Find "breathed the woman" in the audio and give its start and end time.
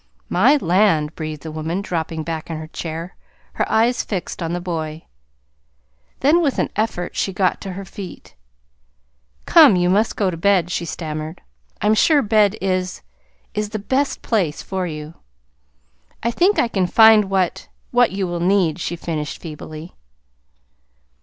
1.13-1.83